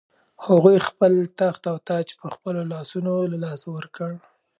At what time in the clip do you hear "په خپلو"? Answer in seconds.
2.19-2.61